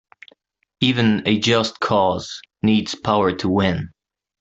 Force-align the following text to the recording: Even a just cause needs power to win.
Even 0.79 1.21
a 1.27 1.37
just 1.37 1.79
cause 1.79 2.41
needs 2.63 2.95
power 2.95 3.33
to 3.33 3.47
win. 3.47 3.91